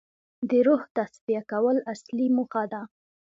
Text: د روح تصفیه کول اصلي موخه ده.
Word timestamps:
د 0.49 0.51
روح 0.67 0.81
تصفیه 0.95 1.41
کول 1.51 1.77
اصلي 1.93 2.27
موخه 2.35 2.63
ده. 2.71 2.81